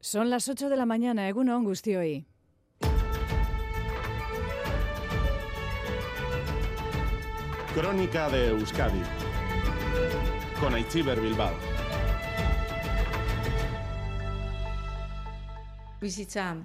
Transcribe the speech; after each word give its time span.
Son 0.00 0.30
las 0.30 0.48
8 0.48 0.68
de 0.68 0.76
la 0.76 0.86
mañana, 0.86 1.28
Egunon 1.28 1.66
hoy. 1.66 2.24
Crónica 7.74 8.30
de 8.30 8.48
Euskadi 8.48 9.02
con 10.60 10.74
Aichiber 10.74 11.20
Bilbao. 11.20 11.52
Bizitza 16.00 16.56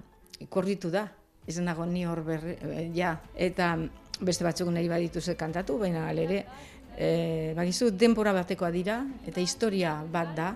korritu 0.49 0.91
da, 0.91 1.07
ez 1.47 1.57
nago 1.57 1.87
ni 1.87 2.05
hor 2.05 2.23
berre, 2.23 2.59
eh, 2.61 2.91
ja, 2.93 3.15
eta 3.33 3.73
beste 4.21 4.45
batzuk 4.45 4.69
nahi 4.69 4.87
badituze 4.87 5.33
kantatu, 5.35 5.79
baina 5.81 6.05
ere, 6.11 6.45
e, 6.97 7.53
bagizu 7.57 7.89
denpora 7.97 8.33
batekoa 8.33 8.69
dira, 8.69 8.99
eta 9.25 9.41
historia 9.41 9.95
bat 10.05 10.35
da, 10.37 10.51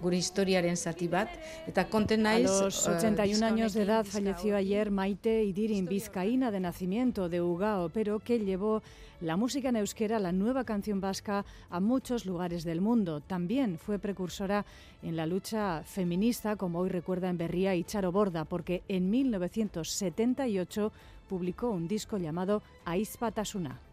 gure 0.00 0.16
historiaren 0.16 0.76
zati 0.76 1.08
bat 1.08 1.28
eta 1.68 1.84
konten 1.90 2.22
naiz 2.22 2.50
A 2.50 2.64
los 2.64 2.86
81 2.88 3.40
uh, 3.40 3.44
años 3.44 3.72
de 3.74 3.82
edad 3.82 4.04
falleció 4.04 4.56
ayer 4.56 4.90
Maite 4.90 5.44
Idirin, 5.44 5.86
vizcaína 5.86 6.50
de 6.50 6.60
nacimiento 6.60 7.28
de 7.28 7.40
Ugao, 7.40 7.90
pero 7.90 8.18
que 8.18 8.38
llevó 8.38 8.82
la 9.20 9.36
música 9.36 9.68
en 9.68 9.76
euskera, 9.76 10.18
la 10.18 10.32
nueva 10.32 10.64
canción 10.64 11.00
vasca, 11.00 11.44
a 11.68 11.80
muchos 11.80 12.24
lugares 12.24 12.64
del 12.64 12.80
mundo. 12.80 13.20
También 13.20 13.78
fue 13.78 13.98
precursora 13.98 14.64
en 15.02 15.16
la 15.16 15.26
lucha 15.26 15.82
feminista, 15.84 16.56
como 16.56 16.78
hoy 16.78 16.88
recuerda 16.88 17.28
en 17.28 17.36
Berría 17.36 17.74
y 17.74 17.84
Charo 17.84 18.12
Borda, 18.12 18.44
porque 18.46 18.82
en 18.88 19.10
1978 19.10 20.92
publicó 21.28 21.70
un 21.70 21.86
disco 21.86 22.16
llamado 22.16 22.62
Aizpatasuna. 22.86 23.89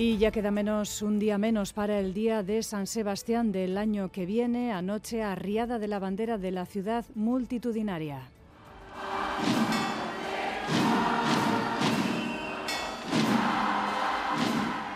Y 0.00 0.16
ya 0.16 0.30
queda 0.30 0.52
menos 0.52 1.02
un 1.02 1.18
día 1.18 1.38
menos 1.38 1.72
para 1.72 1.98
el 1.98 2.14
día 2.14 2.44
de 2.44 2.62
San 2.62 2.86
Sebastián 2.86 3.50
del 3.50 3.76
año 3.76 4.12
que 4.12 4.26
viene, 4.26 4.70
anoche 4.70 5.24
arriada 5.24 5.80
de 5.80 5.88
la 5.88 5.98
bandera 5.98 6.38
de 6.38 6.52
la 6.52 6.66
ciudad 6.66 7.04
multitudinaria. 7.16 8.30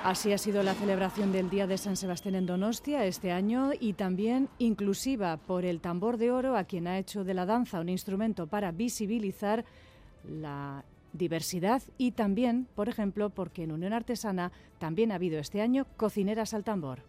Así 0.04 0.32
ha 0.32 0.38
sido 0.38 0.62
la 0.62 0.74
celebración 0.74 1.32
del 1.32 1.50
Día 1.50 1.66
de 1.66 1.78
San 1.78 1.96
Sebastián 1.96 2.36
en 2.36 2.46
Donostia 2.46 3.04
este 3.04 3.32
año 3.32 3.72
y 3.78 3.94
también 3.94 4.48
inclusiva 4.60 5.36
por 5.36 5.64
el 5.64 5.80
tambor 5.80 6.16
de 6.16 6.30
oro 6.30 6.56
a 6.56 6.62
quien 6.62 6.86
ha 6.86 7.00
hecho 7.00 7.24
de 7.24 7.34
la 7.34 7.44
danza 7.44 7.80
un 7.80 7.88
instrumento 7.88 8.46
para 8.46 8.70
visibilizar 8.70 9.64
la 10.28 10.84
diversidad 11.12 11.82
y 11.98 12.12
también, 12.12 12.66
por 12.74 12.88
ejemplo, 12.88 13.30
porque 13.30 13.64
en 13.64 13.72
Unión 13.72 13.92
Artesana 13.92 14.52
también 14.78 15.12
ha 15.12 15.16
habido 15.16 15.38
este 15.38 15.60
año 15.60 15.86
cocineras 15.96 16.54
al 16.54 16.64
tambor. 16.64 17.00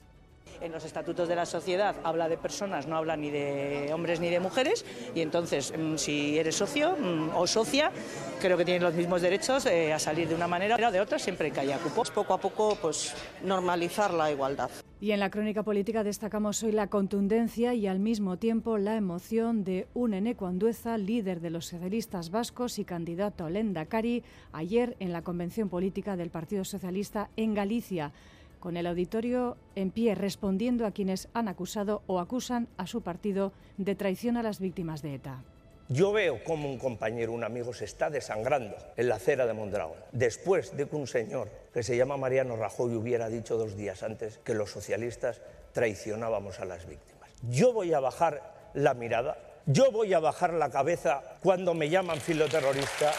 En 0.61 0.71
los 0.71 0.85
estatutos 0.85 1.27
de 1.27 1.35
la 1.35 1.45
sociedad 1.45 1.95
habla 2.03 2.29
de 2.29 2.37
personas, 2.37 2.87
no 2.87 2.95
habla 2.95 3.17
ni 3.17 3.29
de 3.29 3.91
hombres 3.93 4.19
ni 4.19 4.29
de 4.29 4.39
mujeres, 4.39 4.85
y 5.15 5.21
entonces 5.21 5.73
mm, 5.77 5.97
si 5.97 6.37
eres 6.37 6.55
socio 6.55 6.95
mm, 6.95 7.35
o 7.35 7.47
socia, 7.47 7.91
creo 8.39 8.57
que 8.57 8.65
tienes 8.65 8.83
los 8.83 8.93
mismos 8.93 9.21
derechos 9.21 9.65
eh, 9.65 9.91
a 9.91 9.99
salir 9.99 10.27
de 10.27 10.35
una 10.35 10.47
manera 10.47 10.75
o 10.75 10.91
de 10.91 11.01
otra 11.01 11.19
siempre 11.19 11.51
que 11.51 11.59
haya 11.59 11.77
cupos. 11.79 12.11
Poco 12.11 12.33
a 12.33 12.37
poco, 12.37 12.77
pues 12.81 13.13
normalizar 13.43 14.13
la 14.13 14.31
igualdad. 14.31 14.69
Y 15.03 15.11
en 15.11 15.19
la 15.19 15.29
crónica 15.29 15.63
política 15.63 16.05
destacamos 16.05 16.63
hoy 16.63 16.71
la 16.71 16.87
contundencia 16.87 17.73
y 17.73 17.87
al 17.87 17.99
mismo 17.99 18.37
tiempo 18.37 18.77
la 18.77 18.95
emoción 18.95 19.65
de 19.65 19.85
un 19.93 20.13
Eneco 20.13 20.47
Andueza, 20.47 20.97
líder 20.97 21.41
de 21.41 21.49
los 21.49 21.65
socialistas 21.65 22.31
vascos 22.31 22.79
y 22.79 22.85
candidato 22.85 23.43
a 23.43 23.49
Lendakari, 23.49 24.23
ayer 24.53 24.95
en 25.01 25.11
la 25.11 25.21
convención 25.21 25.67
política 25.67 26.15
del 26.15 26.29
Partido 26.29 26.63
Socialista 26.63 27.29
en 27.35 27.53
Galicia 27.53 28.13
con 28.61 28.77
el 28.77 28.87
auditorio 28.87 29.58
en 29.75 29.92
pie 29.92 30.15
respondiendo 30.15 30.86
a 30.86 30.92
quienes 30.92 31.27
han 31.33 31.49
acusado 31.49 32.02
o 32.08 32.21
acusan 32.21 32.69
a 32.77 32.87
su 32.87 33.02
partido 33.02 33.52
de 33.75 33.95
traición 33.95 34.37
a 34.37 34.42
las 34.42 34.61
víctimas 34.61 35.02
de 35.02 35.15
ETA. 35.15 35.43
Yo 35.89 36.14
veo 36.14 36.42
cómo 36.45 36.70
un 36.70 36.77
compañero, 36.77 37.33
un 37.33 37.44
amigo, 37.44 37.73
se 37.73 37.83
está 37.83 38.10
desangrando 38.10 38.76
en 38.95 39.10
la 39.10 39.16
acera 39.16 39.45
de 39.45 39.54
Mondragón, 39.54 39.98
después 40.14 40.77
de 40.77 40.88
que 40.88 40.95
un 40.95 41.08
señor 41.08 41.49
que 41.73 41.83
se 41.83 41.98
llama 41.98 42.16
Mariano 42.16 42.55
Rajoy 42.55 42.95
hubiera 42.95 43.27
dicho 43.27 43.58
dos 43.58 43.76
días 43.76 44.02
antes 44.02 44.39
que 44.45 44.54
los 44.54 44.72
socialistas 44.72 45.42
traicionábamos 45.73 46.61
a 46.61 46.66
las 46.66 46.86
víctimas. 46.86 47.30
Yo 47.49 47.73
voy 47.73 47.93
a 47.93 47.99
bajar 47.99 48.72
la 48.73 48.93
mirada, 48.93 49.38
yo 49.66 49.92
voy 49.92 50.14
a 50.14 50.20
bajar 50.20 50.54
la 50.54 50.70
cabeza 50.70 51.22
cuando 51.42 51.73
me 51.73 51.89
llaman 51.89 52.22
filoterrorista. 52.22 53.11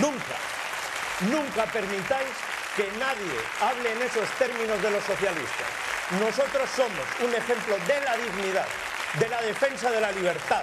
Nunca, 0.00 0.38
nunca 1.28 1.70
permitáis 1.72 2.30
que 2.76 2.86
nadie 2.98 3.38
hable 3.60 3.92
en 3.92 4.02
esos 4.02 4.30
términos 4.38 4.80
de 4.80 4.90
los 4.90 5.02
socialistas. 5.02 5.66
Nosotros 6.20 6.70
somos 6.70 7.06
un 7.24 7.34
ejemplo 7.34 7.74
de 7.88 8.00
la 8.04 8.16
dignidad, 8.16 8.66
de 9.18 9.28
la 9.28 9.42
defensa 9.42 9.90
de 9.90 10.00
la 10.00 10.12
libertad 10.12 10.62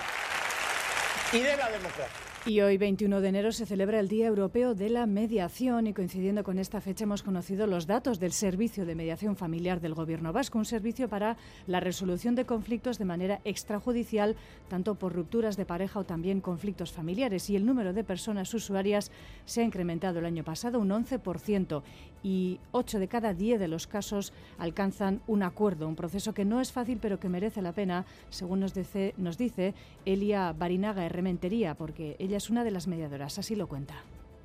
y 1.31 1.39
de 1.39 1.57
la 1.57 1.69
democracia. 1.69 2.28
Y 2.45 2.61
hoy, 2.61 2.77
21 2.77 3.19
de 3.19 3.27
enero, 3.27 3.51
se 3.51 3.65
celebra 3.65 3.99
el 3.99 4.07
Día 4.07 4.27
Europeo 4.27 4.73
de 4.73 4.89
la 4.89 5.05
Mediación 5.05 5.87
y 5.87 5.93
coincidiendo 5.93 6.43
con 6.43 6.57
esta 6.57 6.79
fecha 6.79 7.03
hemos 7.03 7.21
conocido 7.21 7.67
los 7.67 7.85
datos 7.85 8.17
del 8.19 8.31
Servicio 8.31 8.85
de 8.85 8.95
Mediación 8.95 9.35
Familiar 9.35 9.81
del 9.81 9.93
Gobierno 9.93 10.31
Vasco, 10.31 10.57
un 10.57 10.65
servicio 10.65 11.09
para 11.09 11.35
la 11.67 11.81
resolución 11.81 12.35
de 12.35 12.45
conflictos 12.45 12.97
de 12.97 13.05
manera 13.05 13.41
extrajudicial, 13.43 14.37
tanto 14.69 14.95
por 14.95 15.13
rupturas 15.13 15.57
de 15.57 15.65
pareja 15.65 15.99
o 15.99 16.05
también 16.05 16.39
conflictos 16.39 16.93
familiares. 16.93 17.49
Y 17.49 17.57
el 17.57 17.65
número 17.65 17.91
de 17.91 18.05
personas 18.05 18.53
usuarias 18.53 19.11
se 19.45 19.61
ha 19.61 19.65
incrementado 19.65 20.19
el 20.19 20.25
año 20.25 20.45
pasado 20.45 20.79
un 20.79 20.89
11% 20.89 21.83
y 22.23 22.59
8 22.71 22.99
de 22.99 23.07
cada 23.07 23.33
10 23.33 23.59
de 23.59 23.67
los 23.67 23.87
casos 23.87 24.33
alcanzan 24.57 25.21
un 25.27 25.43
acuerdo, 25.43 25.87
un 25.87 25.95
proceso 25.95 26.33
que 26.33 26.45
no 26.45 26.61
es 26.61 26.71
fácil 26.71 26.99
pero 27.01 27.19
que 27.19 27.29
merece 27.29 27.61
la 27.61 27.73
pena, 27.73 28.05
según 28.29 28.59
nos 28.61 28.73
dice, 28.73 29.13
nos 29.17 29.37
dice 29.37 29.73
Elia 30.05 30.53
Barinaga 30.53 31.05
Herrementería, 31.05 31.75
porque 31.75 32.15
ella 32.29 32.37
es 32.37 32.51
una 32.51 32.63
de 32.63 32.69
las 32.69 32.85
mediadoras, 32.85 33.39
así 33.39 33.55
lo 33.55 33.67
cuenta. 33.67 33.95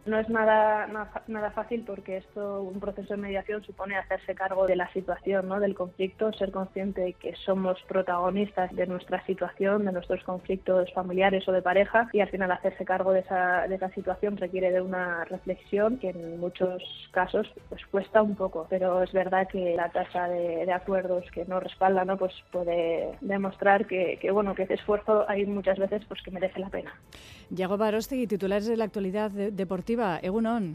No 0.07 0.19
es 0.19 0.29
nada, 0.29 0.87
nada 1.29 1.51
fácil 1.53 1.83
porque 1.87 2.19
esto, 2.19 2.61
un 2.61 2.79
proceso 2.79 3.15
de 3.15 3.21
mediación 3.21 3.65
supone 3.65 3.97
hacerse 3.97 4.35
cargo 4.35 4.67
de 4.67 4.77
la 4.77 4.93
situación, 4.93 5.49
¿no? 5.49 5.61
del 5.61 5.75
conflicto, 5.75 6.31
ser 6.35 6.51
consciente 6.51 7.01
de 7.01 7.13
que 7.15 7.35
somos 7.37 7.81
protagonistas 7.89 8.75
de 8.75 8.87
nuestra 8.87 9.25
situación, 9.25 9.87
de 9.87 9.93
nuestros 9.93 10.23
conflictos 10.25 10.93
familiares 10.93 11.49
o 11.49 11.53
de 11.53 11.63
pareja 11.63 12.11
y 12.13 12.21
al 12.21 12.29
final 12.29 12.53
hacerse 12.53 12.85
cargo 12.85 13.13
de 13.13 13.21
esa, 13.21 13.67
de 13.67 13.77
esa 13.77 13.89
situación 13.91 14.37
requiere 14.37 14.71
de 14.73 14.83
una 14.83 15.25
reflexión 15.25 15.99
que 15.99 16.11
en 16.11 16.39
muchos 16.39 16.83
casos 17.11 17.51
pues 17.71 17.85
cuesta 17.87 18.21
un 18.21 18.35
poco, 18.35 18.67
pero 18.69 19.03
es 19.03 19.13
verdad 19.13 19.49
que 19.49 19.75
la 19.75 19.89
tasa 19.89 20.29
de, 20.29 20.71
acuerdos 20.75 21.25
que 21.31 21.45
no 21.45 21.61
respalda 21.61 22.05
¿no? 22.05 22.19
Pues 22.19 22.33
puede 22.51 23.17
demostrar 23.21 23.87
que, 23.87 24.19
bueno 24.33 24.55
que 24.55 24.65
ese 24.65 24.75
esfuerzo 24.75 25.25
hay 25.29 25.47
muchas 25.47 25.79
veces 25.79 26.03
pues 26.09 26.21
que 26.23 26.31
merece 26.31 26.59
la 26.61 26.69
pena. 26.69 26.93
Titulares 28.27 28.67
de 28.67 28.77
la 28.77 28.85
actualidad 28.85 29.31
deportiva. 29.31 29.94
iba 29.95 30.19
egun 30.23 30.47
on. 30.47 30.67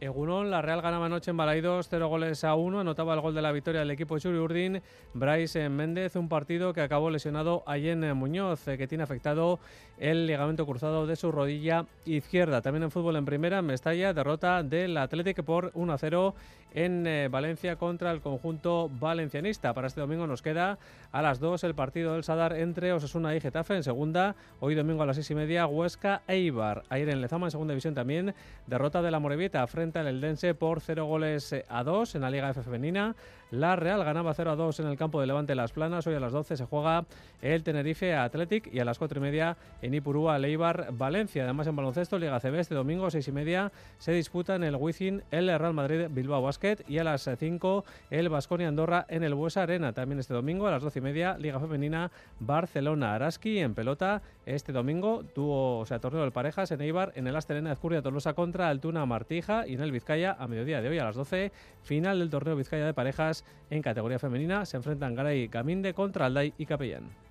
Egunon, 0.00 0.50
la 0.50 0.62
Real 0.62 0.80
ganaba 0.80 1.06
anoche 1.06 1.30
en 1.30 1.36
Balaidos, 1.36 1.88
0 1.90 2.08
goles 2.08 2.42
a 2.44 2.54
1, 2.54 2.80
anotaba 2.80 3.12
el 3.12 3.20
gol 3.20 3.34
de 3.34 3.42
la 3.42 3.52
victoria 3.52 3.80
del 3.80 3.90
equipo 3.90 4.18
Churi 4.18 4.38
Urdín, 4.38 4.80
Bryce 5.12 5.68
Méndez, 5.68 6.16
un 6.16 6.30
partido 6.30 6.72
que 6.72 6.80
acabó 6.80 7.10
lesionado 7.10 7.62
a 7.66 7.76
en 7.76 8.16
Muñoz, 8.16 8.66
eh, 8.66 8.78
que 8.78 8.86
tiene 8.86 9.04
afectado 9.04 9.60
el 9.98 10.26
ligamento 10.26 10.64
cruzado 10.64 11.06
de 11.06 11.16
su 11.16 11.30
rodilla 11.30 11.84
izquierda. 12.06 12.62
También 12.62 12.84
en 12.84 12.90
fútbol 12.90 13.16
en 13.16 13.26
primera, 13.26 13.60
Mestalla, 13.60 14.14
derrota 14.14 14.62
del 14.62 14.96
Atlético 14.96 15.42
por 15.42 15.70
1 15.74 15.92
a 15.92 15.98
0 15.98 16.34
en 16.72 17.06
eh, 17.06 17.28
Valencia 17.28 17.76
contra 17.76 18.10
el 18.10 18.20
conjunto 18.20 18.88
valencianista. 18.88 19.74
Para 19.74 19.88
este 19.88 20.00
domingo 20.00 20.26
nos 20.26 20.40
queda 20.40 20.78
a 21.12 21.20
las 21.20 21.40
2 21.40 21.64
el 21.64 21.74
partido 21.74 22.14
del 22.14 22.24
Sadar 22.24 22.54
entre 22.56 22.92
Osasuna 22.92 23.34
y 23.34 23.40
Getafe 23.40 23.74
en 23.74 23.82
segunda. 23.82 24.36
Hoy 24.60 24.76
domingo 24.76 25.02
a 25.02 25.06
las 25.06 25.16
6 25.16 25.32
y 25.32 25.34
media 25.34 25.66
Huesca 25.66 26.22
Eibar. 26.28 26.84
Ayer 26.88 27.08
en 27.10 27.20
Lezama 27.20 27.48
en 27.48 27.50
segunda 27.50 27.72
división 27.72 27.94
también 27.94 28.34
derrota 28.66 29.02
de 29.02 29.10
la 29.10 29.18
Morevieta 29.18 29.66
frente 29.66 29.89
al 29.98 30.06
Eldense 30.06 30.54
por 30.54 30.80
0 30.80 31.04
goles 31.06 31.52
eh, 31.52 31.64
a 31.68 31.82
2 31.82 32.14
en 32.14 32.20
la 32.20 32.30
Liga 32.30 32.50
F 32.50 32.62
femenina. 32.62 33.14
La 33.50 33.74
Real 33.74 34.04
ganaba 34.04 34.32
0 34.32 34.52
a 34.52 34.56
2 34.56 34.78
en 34.78 34.86
el 34.86 34.96
campo 34.96 35.20
de 35.20 35.26
Levante 35.26 35.56
Las 35.56 35.72
Planas. 35.72 36.06
Hoy 36.06 36.14
a 36.14 36.20
las 36.20 36.30
12 36.30 36.56
se 36.56 36.64
juega 36.66 37.04
el 37.42 37.64
Tenerife 37.64 38.14
Athletic 38.14 38.72
y 38.72 38.78
a 38.78 38.84
las 38.84 38.96
4 38.96 39.18
y 39.18 39.22
media 39.22 39.56
en 39.82 39.92
Ipurúa 39.92 40.38
Leibar 40.38 40.92
Valencia. 40.92 41.42
Además 41.42 41.66
en 41.66 41.74
baloncesto 41.74 42.16
Liga 42.16 42.38
CB 42.38 42.60
este 42.60 42.76
domingo 42.76 43.10
6 43.10 43.26
y 43.26 43.32
media 43.32 43.72
se 43.98 44.12
disputa 44.12 44.54
en 44.54 44.62
el 44.62 44.76
Wizzing 44.76 45.22
el 45.32 45.46
Real 45.46 45.74
Madrid 45.74 46.06
Bilbao 46.10 46.42
Basket 46.42 46.76
y 46.86 46.98
a 46.98 47.04
las 47.04 47.28
5 47.36 47.84
el 48.10 48.28
Vasconia 48.28 48.68
Andorra 48.68 49.04
en 49.08 49.24
el 49.24 49.34
Buesa 49.34 49.64
Arena. 49.64 49.92
También 49.92 50.20
este 50.20 50.32
domingo 50.32 50.68
a 50.68 50.70
las 50.70 50.82
12 50.84 51.00
y 51.00 51.02
media 51.02 51.36
Liga 51.36 51.58
Femenina 51.58 52.12
Barcelona 52.38 53.16
Araski 53.16 53.58
en 53.58 53.74
pelota. 53.74 54.22
Este 54.46 54.70
domingo 54.72 55.24
tuvo 55.34 55.80
o 55.80 55.86
sea, 55.86 55.98
torneo 55.98 56.22
de 56.22 56.30
parejas 56.30 56.70
en 56.70 56.82
Eibar 56.82 57.12
en 57.16 57.26
el 57.26 57.34
Astelena 57.34 57.72
Ezcurria 57.72 58.00
Tolosa 58.00 58.34
contra 58.34 58.68
Altuna 58.68 59.04
Martija 59.06 59.66
y 59.66 59.74
en 59.74 59.80
el 59.80 59.90
Vizcaya 59.90 60.36
a 60.38 60.46
mediodía 60.46 60.80
de 60.80 60.88
hoy 60.88 61.00
a 61.00 61.04
las 61.04 61.16
12 61.16 61.50
final 61.82 62.20
del 62.20 62.30
torneo 62.30 62.54
Vizcaya 62.54 62.86
de 62.86 62.94
parejas 62.94 63.39
en 63.70 63.82
categoría 63.82 64.18
femenina 64.18 64.64
se 64.66 64.76
enfrentan 64.76 65.14
Garay 65.14 65.48
Caminde 65.48 65.94
contra 65.94 66.26
Alday 66.26 66.52
y 66.58 66.66
Capellán. 66.66 67.29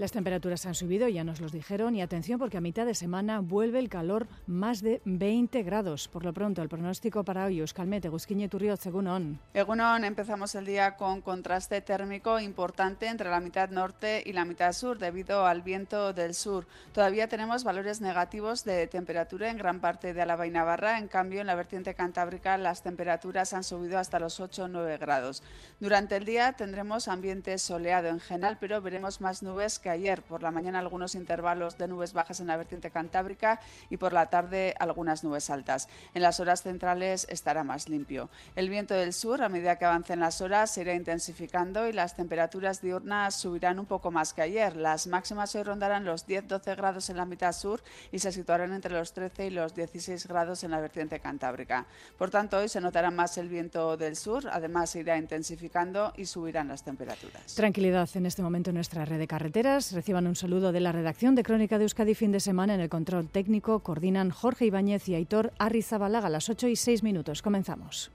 Las 0.00 0.12
temperaturas 0.12 0.64
han 0.64 0.74
subido, 0.74 1.08
ya 1.08 1.24
nos 1.24 1.42
los 1.42 1.52
dijeron, 1.52 1.94
y 1.94 2.00
atención 2.00 2.38
porque 2.38 2.56
a 2.56 2.62
mitad 2.62 2.86
de 2.86 2.94
semana 2.94 3.40
vuelve 3.40 3.78
el 3.78 3.90
calor 3.90 4.28
más 4.46 4.80
de 4.80 5.02
20 5.04 5.62
grados. 5.62 6.08
Por 6.08 6.24
lo 6.24 6.32
pronto, 6.32 6.62
el 6.62 6.70
pronóstico 6.70 7.22
para 7.22 7.44
hoy, 7.44 7.60
Euskalmet, 7.60 8.08
Gusquiñe 8.08 8.48
Turriot, 8.48 8.80
según 8.80 9.08
ON. 9.08 9.38
Egunon, 9.52 10.04
empezamos 10.04 10.54
el 10.54 10.64
día 10.64 10.96
con 10.96 11.20
contraste 11.20 11.82
térmico 11.82 12.40
importante 12.40 13.08
entre 13.08 13.28
la 13.28 13.40
mitad 13.40 13.68
norte 13.68 14.22
y 14.24 14.32
la 14.32 14.46
mitad 14.46 14.72
sur 14.72 14.98
debido 14.98 15.44
al 15.44 15.60
viento 15.60 16.14
del 16.14 16.32
sur. 16.32 16.66
Todavía 16.94 17.28
tenemos 17.28 17.62
valores 17.62 18.00
negativos 18.00 18.64
de 18.64 18.86
temperatura 18.86 19.50
en 19.50 19.58
gran 19.58 19.80
parte 19.80 20.14
de 20.14 20.22
Álava 20.22 20.46
y 20.46 20.50
Navarra, 20.50 20.96
en 20.96 21.08
cambio 21.08 21.42
en 21.42 21.46
la 21.46 21.56
vertiente 21.56 21.92
cantábrica 21.92 22.56
las 22.56 22.82
temperaturas 22.82 23.52
han 23.52 23.64
subido 23.64 23.98
hasta 23.98 24.18
los 24.18 24.40
8 24.40 24.64
o 24.64 24.68
9 24.68 24.96
grados. 24.96 25.42
Durante 25.78 26.16
el 26.16 26.24
día 26.24 26.54
tendremos 26.54 27.06
ambiente 27.06 27.58
soleado 27.58 28.08
en 28.08 28.20
general, 28.20 28.56
pero 28.58 28.80
veremos 28.80 29.20
más 29.20 29.42
nubes 29.42 29.78
que 29.78 29.89
ayer. 29.90 30.22
Por 30.22 30.42
la 30.42 30.50
mañana 30.50 30.78
algunos 30.78 31.14
intervalos 31.14 31.78
de 31.78 31.88
nubes 31.88 32.12
bajas 32.12 32.40
en 32.40 32.46
la 32.46 32.56
vertiente 32.56 32.90
cantábrica 32.90 33.60
y 33.88 33.96
por 33.96 34.12
la 34.12 34.26
tarde 34.26 34.74
algunas 34.78 35.24
nubes 35.24 35.50
altas. 35.50 35.88
En 36.14 36.22
las 36.22 36.40
horas 36.40 36.62
centrales 36.62 37.26
estará 37.28 37.64
más 37.64 37.88
limpio. 37.88 38.30
El 38.56 38.68
viento 38.68 38.94
del 38.94 39.12
sur, 39.12 39.42
a 39.42 39.48
medida 39.48 39.76
que 39.76 39.84
avancen 39.84 40.20
las 40.20 40.40
horas, 40.40 40.70
se 40.70 40.82
irá 40.82 40.94
intensificando 40.94 41.88
y 41.88 41.92
las 41.92 42.16
temperaturas 42.16 42.80
diurnas 42.80 43.34
subirán 43.34 43.78
un 43.78 43.86
poco 43.86 44.10
más 44.10 44.32
que 44.32 44.42
ayer. 44.42 44.76
Las 44.76 45.06
máximas 45.06 45.54
hoy 45.54 45.62
rondarán 45.62 46.04
los 46.04 46.26
10-12 46.26 46.76
grados 46.76 47.10
en 47.10 47.16
la 47.16 47.24
mitad 47.24 47.52
sur 47.52 47.82
y 48.12 48.18
se 48.18 48.32
situarán 48.32 48.72
entre 48.72 48.92
los 48.92 49.12
13 49.12 49.46
y 49.46 49.50
los 49.50 49.74
16 49.74 50.26
grados 50.26 50.64
en 50.64 50.70
la 50.70 50.80
vertiente 50.80 51.20
cantábrica. 51.20 51.86
Por 52.18 52.30
tanto, 52.30 52.58
hoy 52.58 52.68
se 52.68 52.80
notará 52.80 53.10
más 53.10 53.38
el 53.38 53.48
viento 53.48 53.96
del 53.96 54.16
sur, 54.16 54.48
además 54.50 54.90
se 54.90 55.00
irá 55.00 55.16
intensificando 55.16 56.12
y 56.16 56.26
subirán 56.26 56.68
las 56.68 56.82
temperaturas. 56.84 57.54
Tranquilidad 57.54 58.08
en 58.14 58.26
este 58.26 58.42
momento 58.42 58.70
en 58.70 58.74
nuestra 58.74 59.04
red 59.04 59.18
de 59.18 59.26
carreteras. 59.26 59.69
Reciban 59.70 60.26
un 60.26 60.34
saludo 60.34 60.72
de 60.72 60.80
la 60.80 60.90
redacción 60.90 61.36
de 61.36 61.44
Crónica 61.44 61.78
de 61.78 61.84
Euskadi 61.84 62.16
fin 62.16 62.32
de 62.32 62.40
semana 62.40 62.74
en 62.74 62.80
el 62.80 62.88
control 62.88 63.28
técnico. 63.28 63.80
Coordinan 63.80 64.30
Jorge 64.30 64.66
Ibáñez 64.66 65.08
y 65.08 65.14
Aitor 65.14 65.52
Arrizabalaga 65.58 66.26
a 66.26 66.30
las 66.30 66.48
8 66.48 66.66
y 66.66 66.74
6 66.74 67.04
minutos. 67.04 67.40
Comenzamos. 67.40 68.10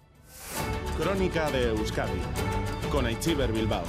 Crónica 0.99 1.49
de 1.51 1.69
Euskadi 1.69 2.19
con 2.91 3.05
Aichiber 3.05 3.53
Bilbao. 3.53 3.85